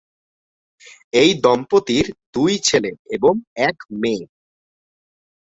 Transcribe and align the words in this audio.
এই 1.13 1.31
দম্পতির 1.43 2.05
দুই 2.33 2.53
ছেলে 2.59 2.91
এবং 3.09 3.33
এক 3.61 3.77
মেয়ে। 4.01 4.25